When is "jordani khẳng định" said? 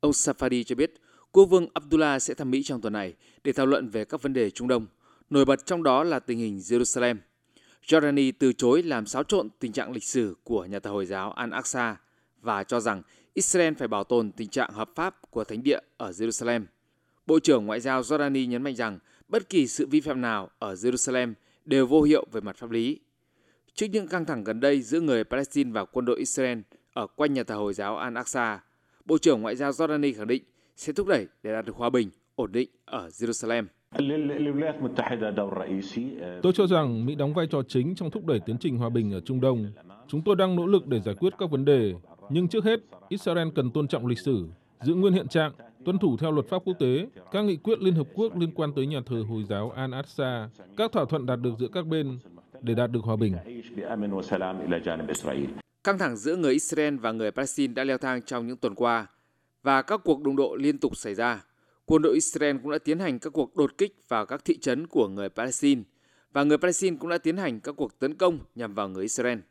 29.70-30.42